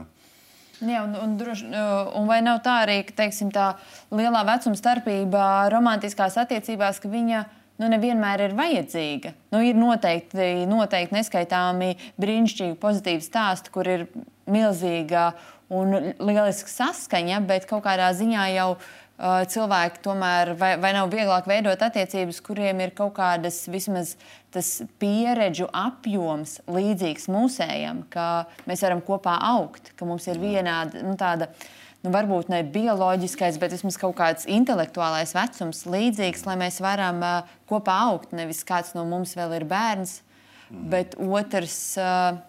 [0.79, 1.67] Jā, un, un, droši,
[2.15, 3.73] un vai nav tā arī, ka teiksim, tā
[4.15, 5.41] lielā vecuma starpība
[5.73, 7.41] romantiskās attiecībās, ka viņa
[7.81, 9.33] nu, nevienmēr ir vajadzīga?
[9.51, 14.07] Nu, ir noteikti, noteikti neskaitāmi brīnišķīgi pozitīvi stāsti, kur ir
[14.47, 15.33] milzīga
[15.75, 21.47] un lieliska saskaņa, bet kaut kādā ziņā jau Uh, cilvēki tomēr, vai, vai nav vieglāk
[21.49, 24.13] veidot attiecības, kuriem ir kaut kādas vismaz
[24.53, 31.17] tas pieredžu apjoms līdzīgs mūsējam, ka mēs varam kopā augt, ka mums ir vienāda nu,
[31.19, 31.51] tāda.
[31.99, 37.49] Nu, varbūt ne bioloģiskais, bet vismaz kaut kāds intelektuālais vecums līdzīgs, lai mēs varam uh,
[37.67, 38.31] kopā augt.
[38.31, 40.21] Nevis kāds no mums vēl ir bērns,
[40.69, 40.85] mm.
[40.93, 42.39] bet otrs, uh,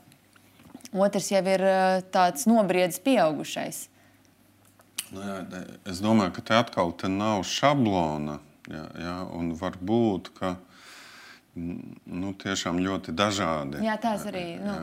[0.95, 3.89] otrs jau ir uh, tāds nobriedzis pieaugušais.
[5.11, 8.39] Nu, jā, es domāju, ka te atkal te nav šablona.
[8.71, 10.55] Jā, jā, un var būt, ka
[11.57, 13.81] nu, tiešām ļoti dažādi.
[13.83, 14.77] Jā, tās arī nu,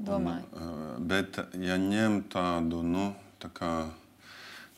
[0.00, 0.46] domāju.
[0.56, 3.10] Un, bet, ja ņem tādu, nu,
[3.42, 3.72] tā kā,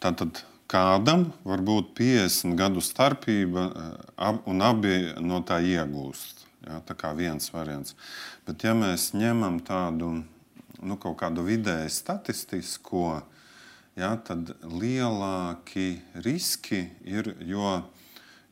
[0.03, 3.69] tātad kādam var būt 50 gadu starpība,
[4.51, 6.43] un abi no tā iegūst.
[6.65, 7.93] Jā, tā kā viens variants.
[8.49, 10.15] Bet, ja mēs ņemam tādu
[10.81, 13.21] nu, kaut kādu vidēju statistisko,
[13.99, 17.71] ja, tad lielāki riski ir, jo,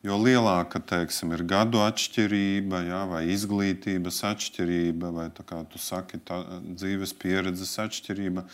[0.03, 6.41] jo lielāka teiksim, ir gadu atšķirība, ja, vai izglītības atšķirība, vai kā tu saki, tā,
[6.63, 8.45] dzīves pieredzes atšķirība,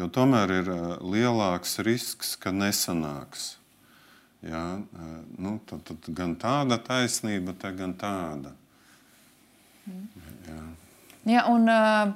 [0.00, 3.54] jo tomēr ir lielāks risks, ka nesanāks.
[4.44, 4.76] Ja,
[5.40, 8.52] nu, tad, tad gan tāda taisnība, gan tāda.
[10.44, 10.58] Jā.
[11.24, 12.12] Jā, un, uh,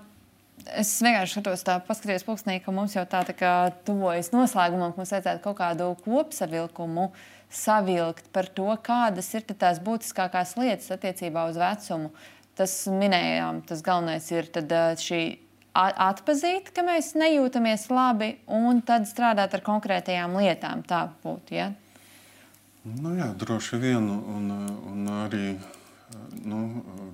[0.77, 3.53] es vienkārši skatos, tā, paskaties, pulkstenī, ka mums jau tā, tā kā
[3.87, 7.09] tuvojas noslēgumam, ka mums vajadzētu kaut kādu kopsavilkumu
[7.49, 12.13] savilkt par to, kādas ir tās būtiskākās lietas attiecībā uz vecumu.
[12.59, 15.23] Tas minējām, tas galvenais ir tad, šī
[15.79, 20.83] atpazīt, ka mēs nejūtamies labi, un tad strādāt ar konkrētajām lietām.
[20.83, 21.55] Tā būtu.
[21.55, 21.71] Ja?
[22.99, 24.51] Nu jā, droši vien, un,
[24.91, 25.53] un arī
[26.45, 26.61] nu,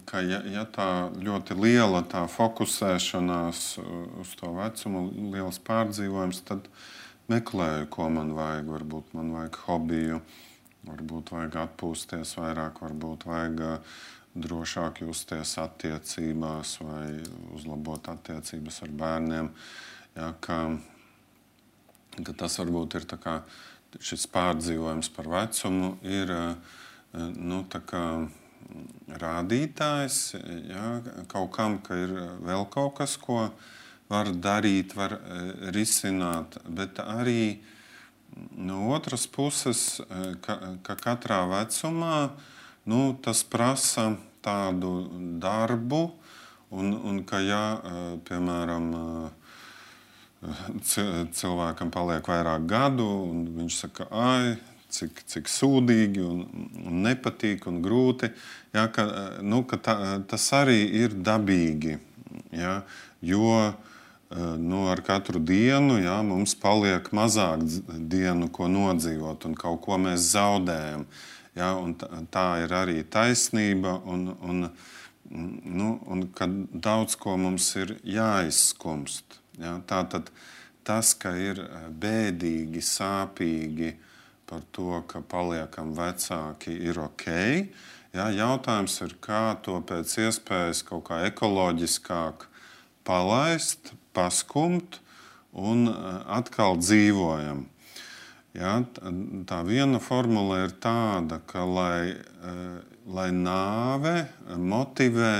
[0.06, 3.62] ka ja, ja tā ļoti liela tā fokusēšanās
[4.22, 6.68] uz to vecumu, liels pārdzīvojums, tad
[7.32, 8.68] meklēju, ko man vajag.
[8.76, 10.20] Varbūt man vajag hobiju,
[10.88, 13.64] varbūt vajag atpūsties vairāk, varbūt vajag
[14.34, 17.06] drošāk justies attiecībās vai
[17.54, 19.50] uzlabot attiecības ar bērniem.
[20.14, 20.58] Ja, ka,
[22.18, 23.40] ka tas varbūt ir kā,
[24.02, 26.34] šis pārdzīvojums par vecumu, ir
[27.14, 28.04] nu, kā,
[29.20, 30.18] rādītājs
[30.68, 30.98] ja,
[31.30, 33.48] kaut kam, ka ir vēl kaut kas, ko
[34.10, 37.60] var darīt, var e, risināt, bet arī
[38.58, 42.18] no otras puses, e, ka, ka katrā vecumā
[42.90, 44.10] nu, tas prasa
[44.44, 45.08] tādu
[45.40, 46.04] darbu,
[46.74, 48.92] un, un ka, ja, e, piemēram,
[51.32, 56.44] cilvēkam paliek vairāk gadu, un viņš saka, ah, cik, cik sūdīgi un,
[56.84, 58.30] un nepatīk un grūti,
[58.74, 59.06] ja, ka,
[59.42, 59.96] nu, ka tā,
[60.30, 61.98] tas arī ir dabīgi.
[62.54, 62.80] Ja,
[63.22, 63.74] jo
[64.58, 67.62] nu, ar katru dienu ja, mums paliek mazāk
[68.10, 71.06] dienu, ko nodzīvot, un kaut ko mēs zaudējam.
[71.54, 74.64] Ja, tā, tā ir arī taisnība, un, un,
[75.30, 79.38] nu, un ka daudz ko mums ir jāizskumst.
[79.62, 80.32] Ja, tā tad
[80.84, 81.62] tas, ka ir
[82.02, 83.94] bēdīgi, sāpīgi
[84.46, 87.28] par to, ka paliekam vecāki, ir ok.
[88.14, 92.46] Ja, jautājums ir, kā to pēc iespējas kaut kā ekoloģiskāk
[93.04, 95.00] palaist, paskumt
[95.54, 97.64] un eh, atkal dzīvojam.
[98.54, 98.76] Ja,
[99.50, 105.34] tā viena formula ir tāda, ka lai, eh, lai nāve motivē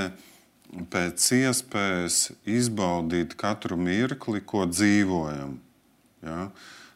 [0.91, 5.55] pēc iespējas izbaudīt katru mirkli, ko dzīvojam.
[6.25, 6.49] Ja?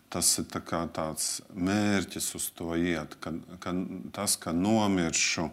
[0.10, 3.74] Tas ir tā tāds mērķis uz to iet, ka, ka
[4.15, 5.50] tas, ka nomiršu,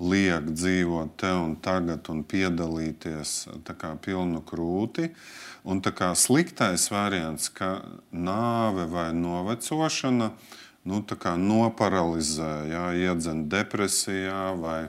[0.00, 3.34] liek dzīvot te un tagad un piedalīties
[3.64, 5.10] kā, pilnu krūti.
[5.66, 10.30] Un tā kā sliktais variants, ka nāve vai novecošana
[10.86, 11.02] nu,
[11.42, 14.86] noparalizē, jā, iedzen depresijā vai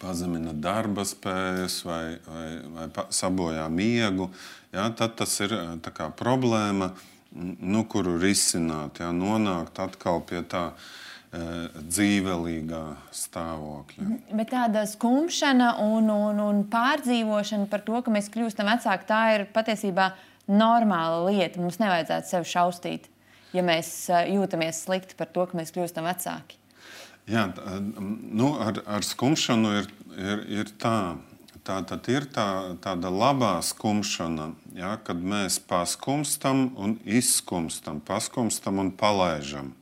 [0.00, 4.30] pazemina darba spējas vai, vai, vai sabojā miegu,
[4.72, 6.92] jā, tad tas ir kā, problēma,
[7.34, 10.70] nu, kuru risināt, jā, nonākt atkal pie tā
[11.34, 12.82] dzīvelīgā
[13.14, 14.04] stāvokļa.
[14.04, 14.36] Mhm.
[14.38, 19.46] Bet tāda skumšana un, un, un pārdzīvošana par to, ka mēs kļūstam vecāki, tā ir
[19.54, 20.12] patiesībā
[20.46, 21.60] normāla lieta.
[21.62, 23.08] Mums nevajadzētu sevi šausmīt,
[23.56, 23.90] ja mēs
[24.30, 26.60] jūtamies slikti par to, ka mēs kļūstam vecāki.
[27.30, 27.48] Jā,
[27.88, 29.86] nu, ar, ar skumšanu ir,
[30.20, 31.16] ir, ir tā.
[31.64, 38.92] Tā tad ir tā, tāda labā skumšana, ja, kad mēs paskumstam un izskumstam, paskumstam un
[38.92, 39.72] palaidām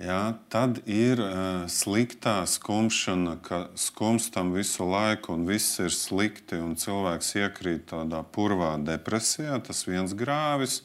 [0.00, 6.74] ja, tad ir uh, sliktā skumšana, ka skumstam visu laiku un viss ir slikti, un
[6.80, 9.60] cilvēks iekrīt tādā purvā depresijā.
[9.64, 10.80] Tas viens grāvis.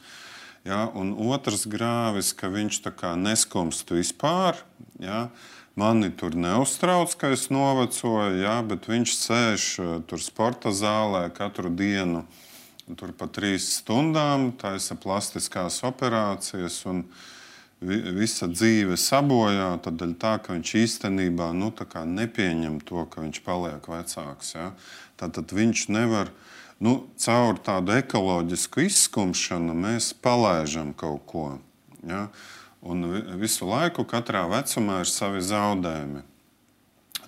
[0.65, 2.81] Ja, un otrs grāvis, ka viņš
[3.21, 4.57] neskumstu vispār.
[4.99, 5.29] Ja,
[5.75, 11.67] Mani tur neuztrauc, ka es novecoju, ja, bet viņš sēž uh, tur sporta zālē katru
[11.67, 12.23] dienu,
[12.95, 16.79] tur pa trīs stundām, taisa plastiskās operācijas.
[16.87, 17.31] Un, uh,
[17.81, 24.55] visa dzīve sabojā, tad tā, ka viņš īstenībā nu, nepieņem to, ka viņš paliek vecāks.
[24.55, 24.71] Ja?
[25.19, 26.31] Tad viņš nevar,
[26.79, 31.47] nu, caur tādu ekoloģisku izskumšanu, mēs palaidām kaut ko.
[32.07, 32.29] Ja?
[32.85, 33.05] Un
[33.41, 36.21] visu laiku katrā vecumā ir savi zaudējumi.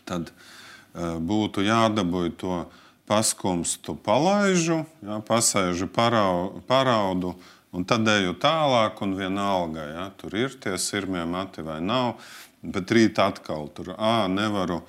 [0.08, 2.62] Tad uh, būtu jādabūj to
[3.10, 5.22] paskumstu, palaižu, ja?
[5.26, 7.36] pasēžu, parau, paraudu
[7.78, 12.15] Un tad eju tālāk, un vienalga, ja, tur ir tie sirmie mati vai nav.
[12.63, 14.80] Bet rīt atkal tur à, nevaru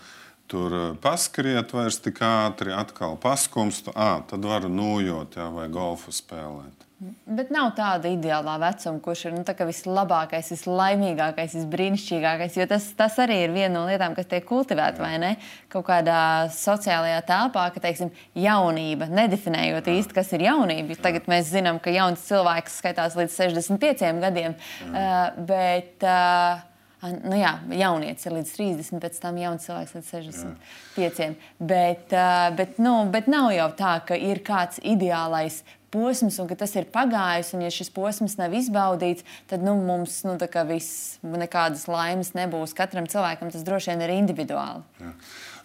[0.49, 3.93] tur paskriet vairs tik ātri, atkal paskumstu.
[3.93, 6.88] À, tad varu nūjot ja, vai golfu spēlēt.
[6.99, 12.57] Bet nav tāda ideālā vecuma, kurš ir nu, vislabākais, vislaimīgākais, visbrīnišķīgākais.
[12.59, 15.31] Jo tas, tas arī ir viena no lietām, kas tiek kultivēta vai ne?
[15.71, 19.95] Kaut kādā sociālajā telpā, ka teiksim, jaunība, nedefinējot Jā.
[20.01, 20.97] īsti, kas ir jaunība.
[20.97, 21.05] Jā.
[21.07, 24.59] Tagad mēs zinām, ka jauns cilvēks skaitās līdz 65 gadiem.
[24.59, 24.91] Jā.
[24.91, 26.67] Uh, bet, uh,
[26.99, 31.21] Nu jā, jaunietis ir līdz 30, pēc tam jauns cilvēks līdz 65.
[31.23, 31.29] Jā.
[31.63, 32.15] Bet,
[32.59, 35.61] bet, nu, bet nav jau tā, ka ir kāds ideālais
[35.95, 40.21] posms, un ka tas ir pagājis, un ja šis posms nav izbaudīts, tad nu, mums
[40.27, 40.37] nu,
[40.69, 42.77] viss, nekādas laimes nebūs.
[42.77, 44.85] Katram cilvēkam tas droši vien ir individuāli.
[45.03, 45.15] Jā.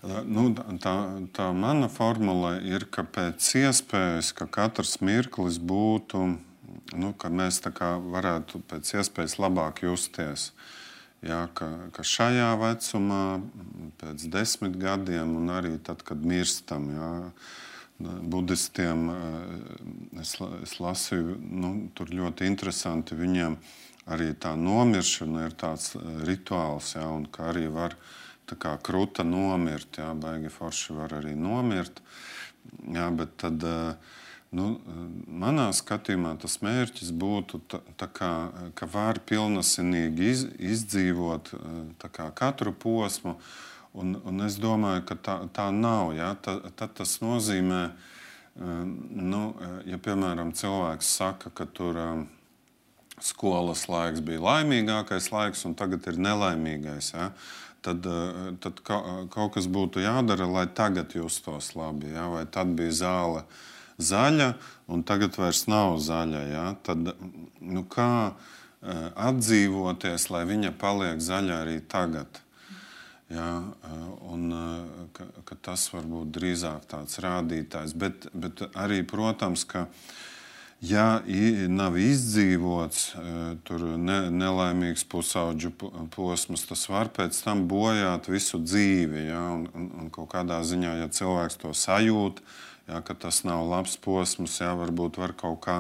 [0.04, 0.50] Nu,
[0.84, 0.94] tā,
[1.32, 6.26] tā mana formula ir, ka pēc iespējas, ka katrs mirklis būtu,
[7.00, 10.52] nu, ka mēs varētu pēc iespējas labāk justies.
[11.24, 13.40] Jā, ka, ka šajā vecumā,
[14.02, 17.12] pēc desmit gadiem, un arī tad, kad mirstam, jā,
[18.04, 19.10] budistiem.
[19.10, 23.18] Eh, es, es lasīju, nu, tur ļoti interesanti.
[23.18, 23.58] Viņiem
[24.14, 27.98] arī tā nomiršana ir tāds eh, rituāls, ja, un kā arī var
[28.54, 29.98] kā krūta nomirt.
[29.98, 32.04] Jā, baigi forši var arī nomirt.
[32.94, 34.20] Jā, bet tad, eh,
[34.54, 34.68] nu,
[35.26, 38.34] manā skatījumā tas mērķis būtu, tā, tā kā,
[38.78, 41.56] ka var pilnasinīgi iz, izdzīvot
[42.04, 43.40] kā, katru posmu
[43.94, 46.16] Un, un es domāju, ka tā, tā nav.
[46.18, 46.32] Ja?
[46.42, 47.82] Ta, tad tas nozīmē,
[48.58, 48.94] um,
[49.30, 49.42] nu,
[49.86, 52.24] ja piemēram cilvēks saka, ka tur um,
[53.22, 57.12] skolas laiks bija laimīgākais laiks, un tagad ir nelaimīgais.
[57.14, 57.30] Ja?
[57.84, 58.08] Tad,
[58.64, 62.14] tad kaut kas būtu jādara, lai tagad justos labi.
[62.16, 62.30] Ja?
[62.34, 63.44] Vai tad bija zāle
[64.02, 64.54] zaļa,
[64.90, 66.44] un tagad vairs nav zaļa.
[66.50, 66.66] Ja?
[66.88, 67.14] Tad,
[67.62, 68.32] nu, kā,
[69.30, 72.43] atdzīvoties, lai viņa paliek zaļa arī tagad.
[73.32, 73.50] Jā,
[74.30, 74.52] un,
[75.16, 77.96] ka, ka tas var būt drīzāk tāds rādītājs.
[77.98, 79.88] Bet, bet arī, protams, ka
[80.84, 81.22] ja
[81.72, 83.06] nav izdzīvots
[83.68, 85.72] tur ne, nelaimīgs pusauģu
[86.14, 89.28] posms, tas var pēc tam bojāt visu dzīvi.
[89.32, 92.44] Jā, un, un, un kaut kādā ziņā, ja cilvēks to sajūt,
[92.92, 95.78] jā, ka tas nav labs posms, jā, varbūt var kaut kā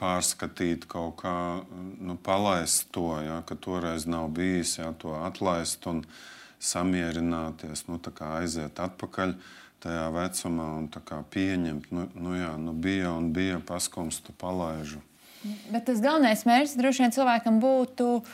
[0.00, 1.34] pārskatīt, kaut kā
[2.00, 6.02] nu, palaist to, jā, ka toreiz nav bijis, jā, to atlaist un
[6.62, 8.00] samierināties, nu,
[8.40, 9.36] aiziet atpakaļ
[9.84, 10.88] tajā vecumā un
[11.30, 15.02] pieņemt, nu, nu, jā, nu bija un bija paskumstu palaižu.
[15.70, 18.30] Bet tas galvenais mērķis droši vien cilvēkam būtu uh,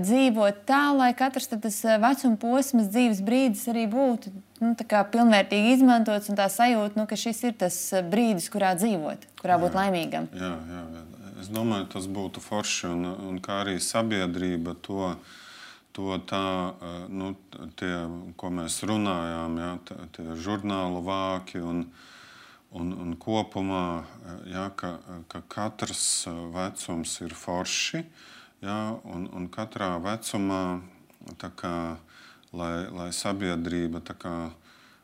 [0.00, 4.32] dzīvot tā, lai katrs tas vecuma posms, dzīves brīdis arī būtu
[4.64, 4.72] nu,
[5.12, 7.76] pilnvērtīgi izmantots un tā sajūta, nu, ka šis ir tas
[8.10, 10.30] brīdis, kurā dzīvot, kurā būt jā, laimīgam.
[10.34, 11.04] Jā, jā,
[11.44, 15.14] es domāju, tas būtu forši un, un kā arī sabiedrība to
[16.00, 16.46] to tā,
[17.12, 17.34] nu,
[17.76, 17.92] tie,
[18.40, 19.72] ko mēs runājām, ja,
[20.16, 21.84] tie žurnālu vāki un,
[22.72, 24.04] un, un kopumā,
[24.48, 24.96] ja, ka,
[25.28, 28.04] ka katrs vecums ir forši,
[28.64, 30.80] ja, un, un katrā vecumā,
[31.60, 31.76] kā,
[32.56, 34.36] lai, lai sabiedrība kā,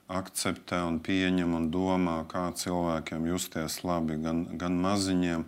[0.06, 5.42] akceptē un pieņem un domā, kā cilvēkiem justies labi, gan, gan maziņiem,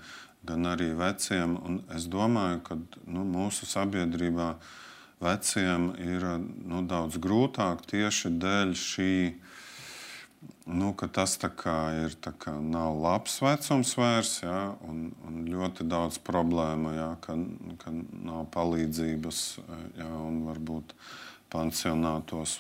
[0.48, 1.54] gan arī veciem.
[1.62, 4.76] Un es domāju, ka nu, mūsu sabiedrībā ir
[5.20, 6.24] veciem ir
[6.66, 9.14] nu, daudz grūtāk tieši dēļ šī.
[10.68, 17.08] Nu, tas ir kā, nav labs vecums vairs, ja, un, un ļoti daudz problēmu, ja,
[17.24, 17.34] ka,
[17.80, 19.40] ka nav palīdzības,
[19.96, 20.92] ja, un varbūt
[21.48, 22.58] pansionātos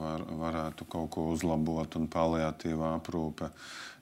[0.00, 3.52] var, varētu kaut ko uzlabot, un paliatīvā aprūpe,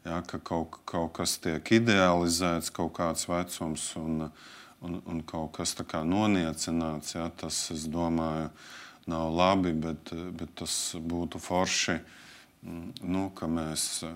[0.07, 3.91] ja, ka kaut, kaut kas tiek idealizēts, kaut kāds vecums.
[3.99, 4.47] Un, uh,
[4.81, 5.75] un, un kaut kas
[6.05, 7.15] noniecināts.
[7.17, 8.51] Ja, tas, es domāju,
[9.09, 11.99] nav labi, bet, bet tas būtu forši.
[12.59, 14.15] Mm, nu, ka mēs eh,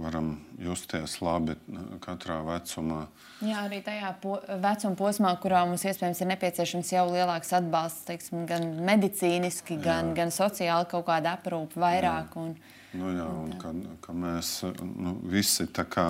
[0.00, 0.30] varam
[0.64, 1.58] justies labi
[2.00, 3.02] katrā vecumā.
[3.44, 8.46] Jā, arī tajā po vecuma posmā, kurā mums iespējams ir nepieciešams jau lielāks atbalsts, teiksim,
[8.48, 10.16] gan medicīniski, gan, jā.
[10.22, 12.32] gan sociāli kaut kāda aprūpe vairāk.
[12.32, 12.46] Jā.
[12.46, 12.56] Un,
[12.96, 13.74] nu, jā, un, un ka,
[14.08, 16.08] ka mēs nu, visi tā kā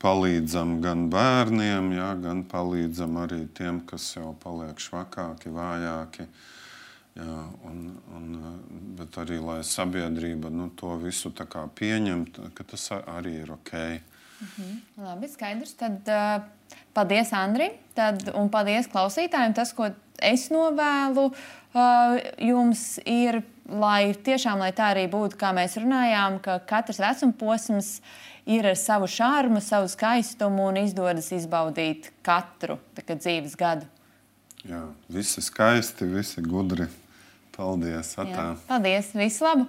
[0.00, 6.26] palīdzam gan bērniem, ja, gan palīdzam arī tiem, kas jau paliek švakāki, vājāki.
[7.20, 7.80] Jā, un,
[8.16, 8.28] un,
[8.96, 13.74] bet arī lai sabiedrība nu, to visu pieņemtu, ka tas arī ir ok.
[14.40, 14.76] Mhm.
[15.04, 15.74] Labi, skaidrs.
[15.76, 19.52] Tad, uh, paldies, Andri, tad, un paldies klausītājiem.
[19.58, 19.90] Tas, ko
[20.22, 26.56] es novēlu uh, jums, ir, lai tiešām lai tā arī būtu, kā mēs runājām, ka
[26.70, 33.54] katrs vecuma posms ir ar savu šārmu, savu skaistumu un izdodas izbaudīt katru kā, dzīves
[33.58, 33.86] gadu.
[34.66, 36.90] Jā, visi skaisti, visi gudri.
[37.56, 38.14] Paldies!
[38.18, 38.50] Atā.
[38.50, 39.14] Jā, paldies!
[39.16, 39.68] Visu labu!